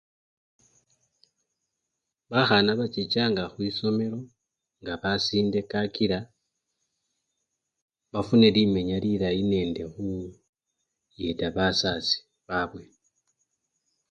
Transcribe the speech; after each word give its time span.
Bakhana 2.29 2.71
bachichanga 2.79 3.43
khwisomelo 3.47 4.19
nga 4.81 4.93
basinde 5.03 5.59
kakila 5.71 6.19
bafune 8.11 8.47
limenya 8.55 8.97
lilayi 9.05 9.41
nende 9.51 9.81
bu! 9.91 10.03
khuyeta 11.11 11.47
basasi 11.55 12.17
babwe. 12.47 12.83